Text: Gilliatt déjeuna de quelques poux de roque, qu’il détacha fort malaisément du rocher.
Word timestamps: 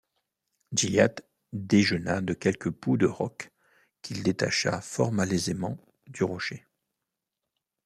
Gilliatt 0.73 1.29
déjeuna 1.53 2.21
de 2.21 2.33
quelques 2.33 2.71
poux 2.71 2.97
de 2.97 3.05
roque, 3.05 3.51
qu’il 4.01 4.23
détacha 4.23 4.81
fort 4.81 5.11
malaisément 5.11 5.77
du 6.07 6.23
rocher. 6.23 6.65